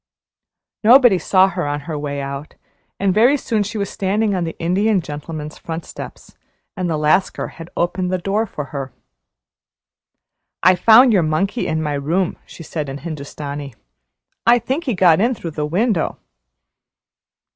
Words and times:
Nobody 0.83 1.19
saw 1.19 1.47
her 1.49 1.67
on 1.67 1.81
her 1.81 1.95
way 1.95 2.21
out, 2.21 2.55
and 2.99 3.13
very 3.13 3.37
soon 3.37 3.61
she 3.61 3.77
was 3.77 3.87
standing 3.91 4.33
on 4.33 4.45
the 4.45 4.57
Indian 4.57 4.99
Gentleman's 4.99 5.59
front 5.59 5.85
steps, 5.85 6.35
and 6.75 6.89
the 6.89 6.97
Lascar 6.97 7.49
had 7.49 7.69
opened 7.77 8.11
the 8.11 8.17
door 8.17 8.47
for 8.47 8.65
her. 8.73 8.91
"I 10.63 10.73
found 10.73 11.13
your 11.13 11.21
monkey 11.21 11.67
in 11.67 11.83
my 11.83 11.93
room," 11.93 12.37
she 12.47 12.63
said 12.63 12.89
in 12.89 12.97
Hindustani. 12.97 13.75
"I 14.43 14.57
think 14.57 14.85
he 14.85 14.95
got 14.95 15.21
in 15.21 15.35
through 15.35 15.51
the 15.51 15.67
window." 15.67 16.17